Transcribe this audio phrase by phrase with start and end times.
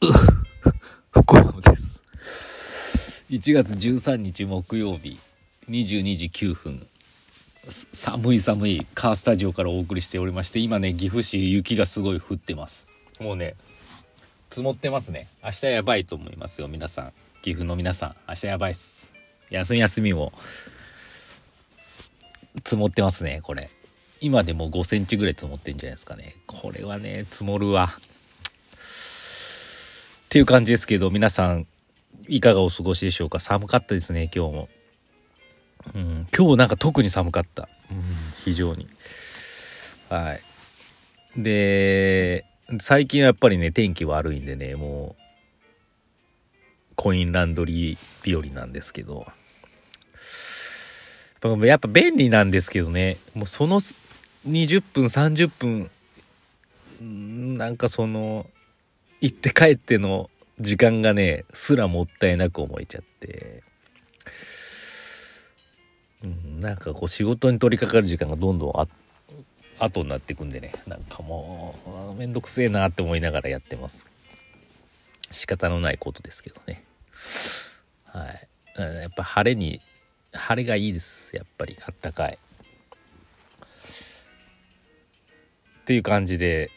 [0.00, 2.04] 不幸です。
[3.30, 5.18] 1月13日木曜日
[5.68, 6.86] 22時9分。
[7.92, 12.86] 寒い寒いカースタジオからお送りしておりまして今ね岐阜市雪がすごい降ってます。
[13.18, 13.56] もうね
[14.50, 15.26] 積もってますね。
[15.42, 17.12] 明日やばいと思いますよ皆さん。
[17.42, 19.12] 岐阜の皆さん明日やばいっす。
[19.50, 20.32] 休み休みも
[22.64, 23.68] 積もってますねこれ。
[24.20, 26.36] 今でも5センチぐらい積もってんじゃないですかね。
[26.46, 27.90] これはね積もるわ
[30.28, 31.66] っていう感じですけど皆さん
[32.28, 33.40] いかがお過ごしでしょうか？
[33.40, 34.68] 寒かったですね今日も。
[35.94, 38.02] うん、今日なんか特に寒かった、うん、
[38.44, 38.86] 非常に。
[40.10, 40.42] はい。
[41.42, 42.44] で
[42.78, 45.22] 最近はやっぱりね天気悪いんでねもう
[46.94, 49.26] コインランドリー日和なんですけど。
[51.62, 55.90] やっぱ便利なんですけどねもうその20分30分
[57.56, 58.44] なんかその
[59.20, 60.30] 行って帰っての
[60.60, 63.62] 時間がねすらもったいなく思えちゃって。
[66.24, 68.88] うん、なんかこう仕事に取り掛かる時間がどんどんあ
[69.78, 70.72] 後になっていくんでね。
[70.86, 71.76] なんかも
[72.12, 74.06] うめんどくせえなって思いながらやってます。
[75.30, 76.82] 仕方のないことですけどね。
[78.04, 78.48] はい。
[78.76, 79.80] やっぱ晴れに
[80.32, 81.36] 晴れがいいです。
[81.36, 82.38] やっぱりあったかい。
[85.80, 86.70] っていう感じで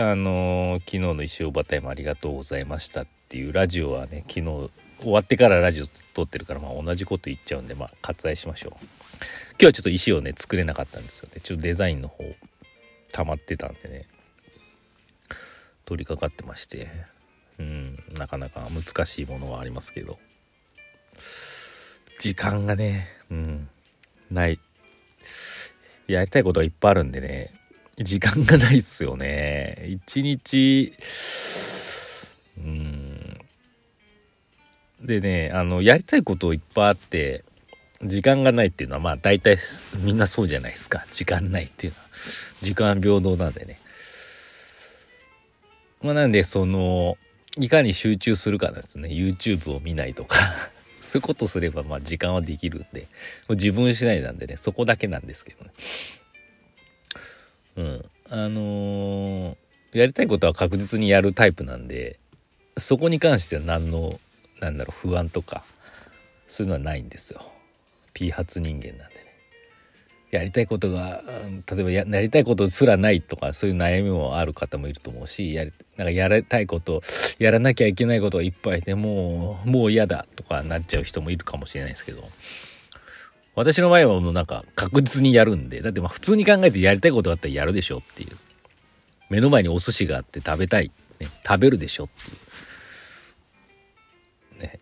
[0.00, 8.72] あの、昨日の石尾バタイもありがとうございましたっていうラジオはね昨日終わってからラジオ撮ってるから、まあ、同じこと言っちゃうんで、まあ、割愛しましょう。
[8.74, 11.40] 今日はちょっと石をね、作れなかったんですよね。
[11.42, 12.22] ちょっとデザインの方、
[13.10, 14.06] 溜まってたんでね、
[15.84, 16.88] 取り掛かってまして、
[17.58, 20.20] うん、なかなか難しいものはありますけど、
[22.20, 23.68] 時間がね、うん、
[24.30, 24.60] ない。
[26.06, 27.57] やりたいことはいっぱいあるんでね、
[28.00, 29.86] 時間がないっすよね。
[29.88, 30.92] 一日、
[32.58, 33.38] うん。
[35.02, 37.44] でねあのやりたいこといっぱいあって
[38.02, 39.56] 時間がないっていうのはまあ大体
[40.02, 41.04] みんなそうじゃないですか。
[41.10, 42.04] 時間ないっていうのは。
[42.60, 43.80] 時間平等なんでね。
[46.02, 47.16] まあなんでその
[47.58, 49.08] いかに集中するかなんですね。
[49.08, 50.36] YouTube を見ないとか。
[51.02, 53.08] そういうことすればまあ時間はできるんで。
[53.48, 55.72] 自分次第なんでねそこだけなんですけどね。
[57.78, 58.04] うん。
[58.30, 62.18] あのー、やりたいことは確実にやるタイプなんで
[62.76, 64.20] そこに関しては何の
[64.60, 65.64] なんだろう不安とか
[66.46, 67.42] そういうのはないんですよ。
[68.12, 69.28] P 発人間なんでね。
[70.30, 71.22] やりたいことが、
[71.70, 77.02] 例えばややりたいことすらないとかそういう悩みもある方もいると思うしやりなんかやりたいこと
[77.38, 82.28] やらなきゃいけないことがいっぱいでもうもう嫌だとかなっちゃう人もいるかもしれないですけど。
[83.58, 88.36] 私の場合はもうなんか確実にやるんでだってまあ普通に考えてやりたいことがあったらやるでしょっていう。
[89.30, 92.30] 目の前にお寿司があって食べたい、ね、食べるでしょって
[94.60, 94.62] いう。
[94.62, 94.78] ね。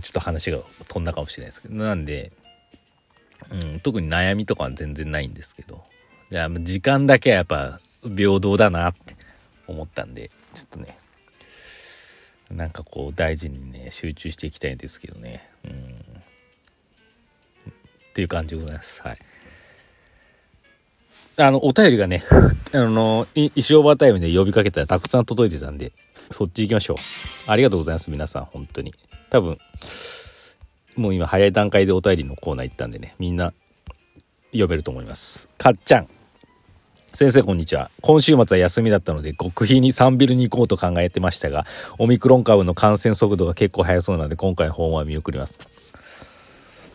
[0.00, 1.74] ちょっと話が飛んだかもしれないですけど。
[1.74, 2.32] なんで、
[3.50, 5.84] うん、特に悩みとかは全然ないんですけど。
[6.30, 9.16] じゃあ時間だけはやっぱ平等だなって
[9.66, 10.96] 思ったんでちょっとね。
[12.50, 15.46] なんかこう大事にね集中していきたいんですけどね。
[15.66, 16.02] うん。
[18.12, 19.18] っていう感じでございますはい
[21.38, 22.24] あのお便りがね
[22.74, 25.92] あの石オーバータイムで呼びかけたらたくさん届いてたんで
[26.30, 26.96] そっち行きましょう
[27.50, 28.94] ありがとうございます皆さん本当に
[29.32, 29.56] 多分、
[30.94, 33.54] もう今早い段階でお便りのコーナー行ったんでね、みんな
[34.50, 35.48] 読めると思います。
[35.56, 36.08] かっちゃん。
[37.14, 37.90] 先生こんにちは。
[38.02, 41.64] 今週末は休みだったので極秘にサンビルに行こうと考えてましたが、
[41.98, 45.58] オミクロン株の感染速度が結構速そうなので今回訪問は見送ります。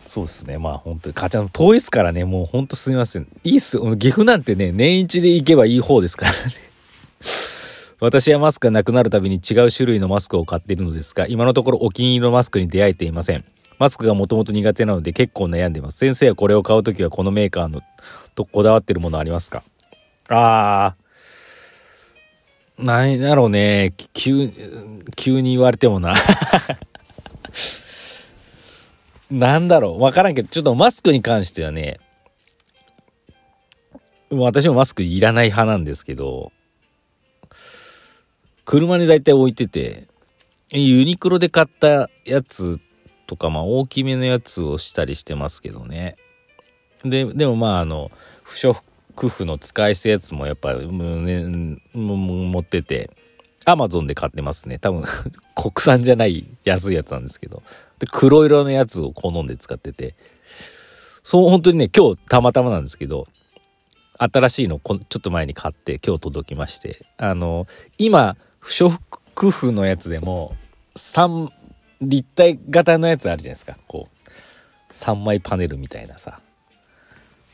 [0.08, 0.56] そうですね。
[0.56, 3.28] まあ本当に、かちゃん遠いっすからね、もうほんとすみません。
[3.44, 3.78] いいっす。
[3.98, 6.38] 岐阜なんてね、年一で行けばいい方ですからね。
[8.00, 13.44] 私はマスクがなくなるたびに違う種類のマスクを買っているのですが、今のところお気に入りのマスクに出会えていません。
[13.78, 15.98] マスクがもともと苦手なので結構悩んでます。
[15.98, 17.82] 先生はこれを買うときはこのメーカーの
[18.34, 19.62] とこだわってるものありますか？
[20.30, 23.92] あー、なんだろうね。
[24.14, 24.50] 急、
[25.16, 26.14] 急に言われてもな。
[29.30, 30.02] なんだろう。
[30.02, 31.98] わからんけど、ちょっとマスクに関してはね、
[34.30, 36.52] 私もマスクいらない派なんですけど、
[38.64, 40.06] 車に大体置いてて、
[40.70, 42.78] ユニクロで買ったやつ
[43.26, 46.16] とか、まあ大きめのやつをしたりしてますけどね。
[47.04, 48.10] で、でもまああの、
[48.42, 48.82] 不織
[49.28, 51.44] 布の使い捨てやつもやっぱ、ね、
[51.94, 53.10] 持ってて、
[53.70, 54.78] アマゾンで買ってますね。
[54.78, 55.04] 多分
[55.54, 57.62] 国産じゃない安いやつなんですけど。
[57.98, 60.14] で、黒色のやつを好んで使ってて。
[61.22, 63.26] そう、本当にね、今日たまたまなんですけど、
[64.18, 67.66] 新しいのこちょっと前に買って今日届きまして、あの、
[67.98, 68.98] 今、不織
[69.34, 70.56] クフのやつでも、
[70.96, 71.50] 3、
[72.00, 73.76] 立体型のやつあるじゃないですか。
[73.86, 76.40] こう、3枚パネルみたいなさ。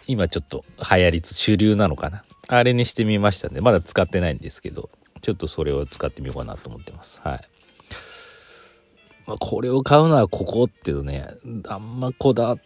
[0.07, 2.25] 今ちょっと流行りつ主流なのかな。
[2.49, 4.91] あれにしてみましたんで、まだ使ってないんですけど、
[5.25, 7.19] ちょっとそれを使ってみようかなと思ってます。
[7.25, 7.41] はい。
[9.27, 11.27] まあ、これを買うのはここっていうね、
[11.67, 12.57] あんまこだ、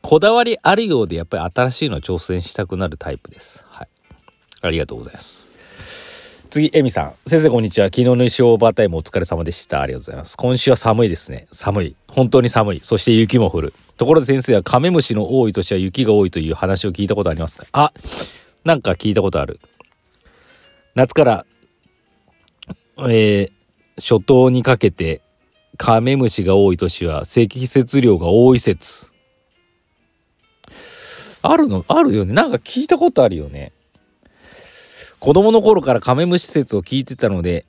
[0.00, 3.64] こだわりあるようでやっぱり新しいの挑戦したくなるタイプです。
[3.66, 3.88] はい。
[4.60, 5.50] ありがとうございます。
[6.48, 7.14] 次、エミさん。
[7.26, 7.88] 先生、こんにちは。
[7.88, 9.80] 昨日の石オーバータイムお疲れ様でした。
[9.80, 10.36] ありがとうございます。
[10.36, 11.48] 今週は寒いですね。
[11.50, 11.96] 寒い。
[12.06, 12.80] 本当に寒い。
[12.84, 13.74] そして雪も降る。
[13.96, 17.92] ところで先生はカメムシの多い年は雪が多いという話を聞いたことありますかあ、
[18.64, 19.58] なんか聞いたことある。
[20.94, 21.46] 夏から、
[23.08, 23.52] えー、
[23.96, 25.22] 初冬にかけて
[25.76, 29.12] カメムシが多い年は積雪量が多い説。
[31.42, 32.34] あるのあるよね。
[32.34, 33.72] なんか聞いたことあるよね。
[35.18, 37.66] 子供の頃からカメムシ説を聞いてたので、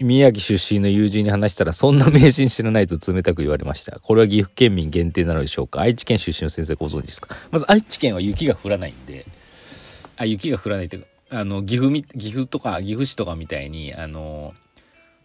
[0.00, 4.00] 宮城出身の友人に話したら、そんな迷信知らないと冷たく言われました。
[4.00, 5.80] これは岐阜県民限定なのでしょうか？
[5.80, 7.36] 愛知県出身の先生ご存知ですか？
[7.52, 9.26] まず愛知県は雪が降らないんで、
[10.16, 14.54] あ、雪が降らないというか、あの、岐阜、岐阜とか、岐阜市とかみたいに、あの、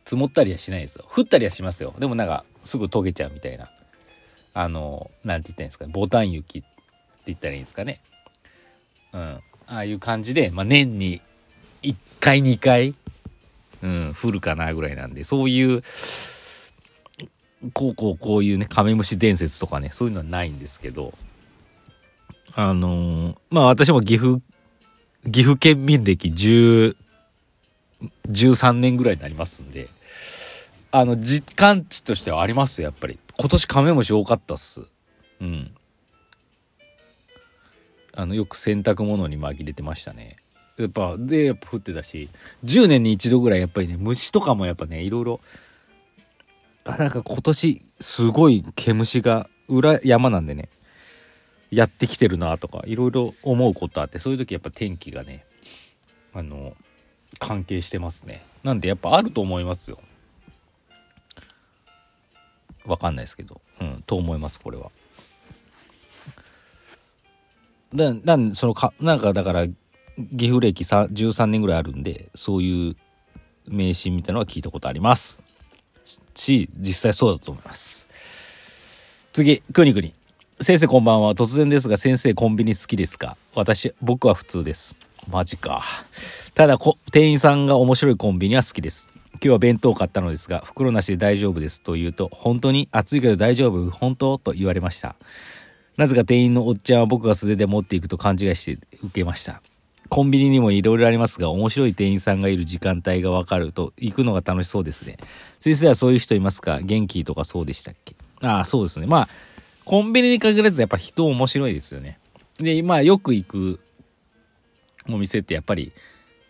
[0.08, 1.06] 積もったりはしないですよ。
[1.14, 1.94] 降ったりはしますよ。
[2.00, 3.70] でもなんか、すぐ溶けちゃうみたいな。
[4.54, 5.92] あの、なんて言ったらいいんですかね。
[5.94, 6.68] ボタン雪って
[7.26, 8.00] 言ったらいいんですかね。
[9.12, 9.20] うん。
[9.20, 11.22] ああいう感じで、まあ、年に
[11.84, 12.96] 1回、2回、
[13.84, 15.84] うん、降るかなぐらいなんで、そういう、
[17.74, 21.14] こうこうこういうね、カメムシ伝説とかね、そういうのはないんですけど、
[22.56, 24.40] あのー、まあ私も岐阜、
[25.30, 26.96] 岐阜県民歴10、
[28.28, 29.90] 13年ぐらいになりますんで、
[30.92, 33.20] あの、実感値としてはありますやっぱり。
[33.38, 34.82] 今年カメムシ多かったっす。
[35.42, 35.72] うん。
[38.14, 40.38] あの、よく洗濯物に紛れてましたね。
[40.78, 42.30] やっぱ、で、やっぱ降ってたし、
[42.64, 45.40] 10年に一度ぐらいやっぱりね、虫とかもやっぱね、いろいろ、
[46.86, 50.70] あ、なんか今年、すごい毛虫が、裏山なんでね、
[51.72, 55.46] やってきてるなとか、いろいろ思うことあって、そういう時やっぱ天気がね、
[56.34, 56.76] あの、
[57.40, 58.44] 関係してますね。
[58.64, 60.00] なんでやっぱあると思いますよ。
[62.86, 64.92] わかんないですけど、うん、と思います、これは。
[67.94, 72.96] だ、なんそのか、なんかだから、岐阜歴13年ぐらいあるんで、そういう
[73.68, 75.42] 迷信みたいなのは聞いたことあります。
[76.34, 78.08] し、実際そうだと思います。
[79.34, 80.14] 次、くにくに。
[80.60, 81.36] 先生こんばんは。
[81.36, 83.38] 突然ですが、先生コンビニ好きですか？
[83.54, 84.96] 私、僕は普通です。
[85.30, 85.84] マジか。
[86.58, 86.80] ただ
[87.12, 89.10] 店員さんが面白いコンビニは好きです。
[89.34, 93.92] 今日は弁当を買ったのですが、袋なしで大丈夫ですと言うと、本当に暑いけど大丈夫？
[93.92, 94.40] 本当？
[94.40, 95.16] と言われました。
[95.98, 99.62] なぜか店員のおっちゃんは僕が素手で持っていくと勘違いして受けました。
[100.10, 105.18] コンビニにもいろいろありますが、面白い店員さんがいる時間帯がわかると行くのが楽しそうですね。
[105.60, 106.80] 先生はそういう人いますか？
[106.82, 108.16] 元気とかそうでしたっけ？
[108.42, 109.06] ああ、そうですね。
[109.06, 109.30] まあ、
[109.86, 112.18] コンビニに限らずやっぱ人面白いですよね。
[112.58, 113.80] で、まあよく行く
[115.08, 115.92] お店ってやっぱり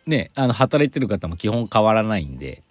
[0.07, 2.63] ね、あの、働いてる方も基本変わらないんで、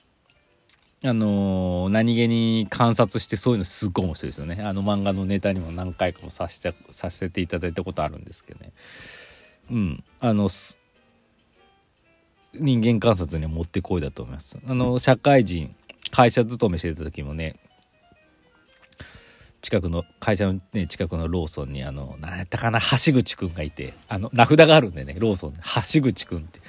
[1.05, 4.62] あのー、何気に観察してそういうのすっごい面白いですよね。
[4.62, 8.73] あの漫画のネタにも何回かもさせて、させていただいたことあるんですけどね。
[9.71, 10.05] うん。
[10.21, 10.49] あの、
[12.55, 14.57] 人間観察にはもってこいだと思います。
[14.66, 15.76] あの、社会人、
[16.11, 17.57] 会社勤めしてた時もね、
[19.66, 25.55] 近くの会社のね近くのローソンにあの何やったかな橋口くんがいてあの名札があるんでねローソン
[25.93, 26.61] 橋口くんって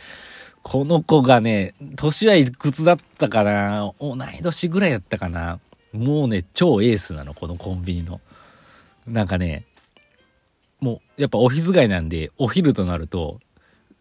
[0.69, 5.62] この子がね、年はいくつだったかな同い年ぐらいだったかな
[5.93, 8.19] もうね、超エースなの、このコンビニの。
[9.07, 9.63] なんかね、
[10.81, 13.39] もう、やっぱオフィス街なんで、お昼となると、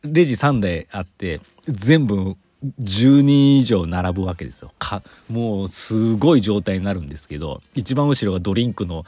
[0.03, 2.37] レジ3台あって、全部
[2.81, 4.73] 10人以上並ぶわけですよ。
[4.81, 9.05] か、もうすごい状態になるんですけど、一番後ろがドリンクの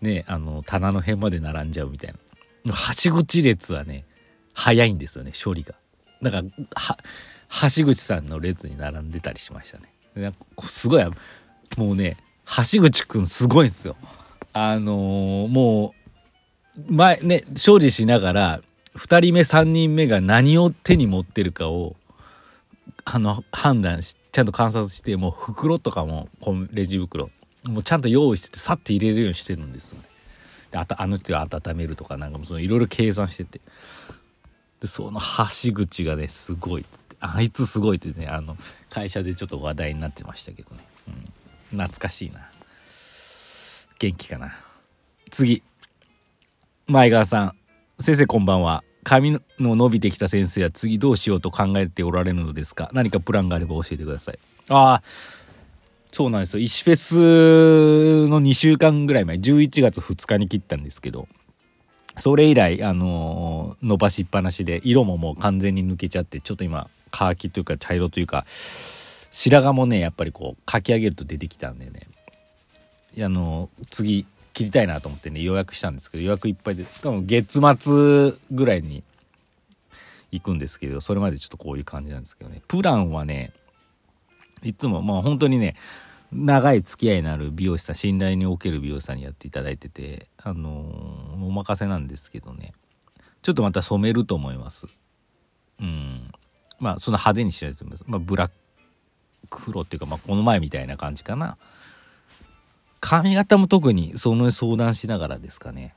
[0.00, 2.14] ね、あの、棚の辺まで並んじゃうみたい
[2.64, 2.72] な。
[2.72, 4.06] はしご地列はね、
[4.54, 5.74] 早いんですよね、処理が。
[6.22, 6.42] だか
[6.74, 6.96] は
[7.76, 10.32] 橋口さんの列に並んでたりしましたね。
[10.64, 11.04] すごい
[11.76, 12.16] もうね
[12.72, 13.96] 橋口くんすごいんですよ。
[14.52, 15.94] あのー、も
[16.78, 18.60] う前ね勝利しながら
[18.96, 21.96] 2人目3人目が何を手に持ってるかを
[23.04, 26.28] あの判断しちゃんと観察してもう袋とかも
[26.72, 27.30] レジ袋
[27.64, 30.08] もうちゃんと用意しててさって入れるようにしてるんですよね。
[30.70, 33.60] であたあの人を温めるとかなんかもいろいろ計算してて。
[34.80, 35.20] でその
[35.64, 38.56] 橋口がねすごいってあいつすごいってねあの
[38.90, 42.40] 会社でちょっと話題になってましたけどね、うん、懐かしいな。
[43.98, 44.54] 元気かな。
[45.30, 45.62] 次。
[46.86, 47.56] 前川さん。
[47.98, 48.84] 先生こんばんは。
[49.04, 52.90] 髪の伸びてきた先生は次どうしようと考えておられるのですか？
[52.92, 54.38] 何かプランがあれば教えてください。
[54.68, 55.02] ああ
[56.12, 56.62] そうなんですよ。
[56.62, 61.28] 石フェスの2週間ぐらい前、11月2日に切ったんですけど、
[62.16, 68.46] それ以来、あのー伸ばしっぱなしで、色ももう完全に抜けちゃって、ちょっと今、カーキというか茶色というか、
[69.30, 72.00] 白髪もね、やっぱりこう、かき上げると出てきたんでね、
[73.24, 79.02] あのー次、切りたいなと思ってね、予約したんですけど、予約いっぱいで、多分月末ぐらいに
[80.32, 82.62] 行くんですけど、それまでちょっとこういう感じなんですけどね。
[82.66, 83.52] プランはね、
[84.62, 85.76] いつも、まあ本当にね、
[86.32, 92.72] 長い付き合いのある美容師さん、信頼における美容師さんにやっていただいてて、あのーお任せなんですけどね、
[93.42, 94.86] ちょっとまた染めると思います。
[95.80, 96.32] うん。
[96.80, 98.04] まあ、そんな派手にしないと思います。
[98.06, 98.50] まあ、ブラッ
[99.50, 101.56] ク黒っていうか、まあ、この前みたいな感じかな。
[103.00, 105.94] 髪型も特にその相談しながらですかね。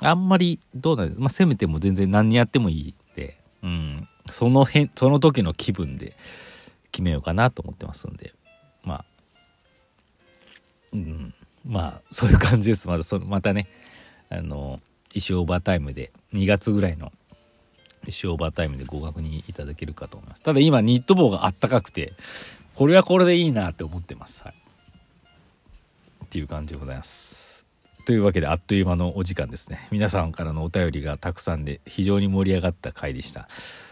[0.00, 4.08] あんまりどうなんですまあ、せめても全然何やってもいいんで、うん。
[4.30, 6.16] その辺、その時の気分で
[6.90, 8.34] 決めようかなと思ってますんで。
[8.84, 9.04] まあ、
[10.92, 11.34] うん。
[11.64, 12.88] まあ、そういう感じです。
[12.88, 13.68] また、そまたね、
[14.30, 14.80] あの、
[15.12, 17.12] 石オーバータイムで、2月ぐらいの
[18.06, 20.42] 石オーバータイムでご確認いただけるかと思います。
[20.42, 22.12] ただ今、ニット帽があったかくて、
[22.74, 24.42] これはこれでいいなって思ってます。
[24.42, 24.54] はい。
[26.24, 27.66] っていう感じでございます。
[28.04, 29.86] というわけであっという間のお時間ですね。
[29.90, 33.48] 皆さんからのお便りがたくさんで非常に盛り上がった回でした。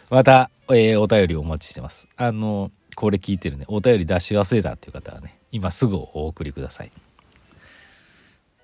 [0.08, 2.08] また、えーお便りお待ちしてます。
[2.16, 6.92] あの、これ聞いてるね、お便り出し忘れたっていう方はね、今すぐお送りください。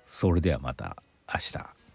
[0.05, 0.97] それではまた
[1.27, 1.82] 明日。